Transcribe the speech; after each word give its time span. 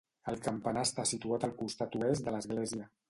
El 0.31 0.39
campanar 0.45 0.85
està 0.89 1.05
situat 1.09 1.45
al 1.49 1.53
costat 1.59 1.99
oest 2.01 2.27
de 2.31 2.35
l'església. 2.37 2.89